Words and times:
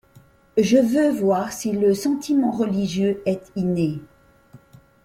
Je 0.57 0.77
veux 0.79 1.11
voir 1.11 1.53
si 1.53 1.73
le 1.73 1.93
sentiment 1.93 2.49
religieux 2.49 3.21
est 3.27 3.51
inné. 3.55 3.99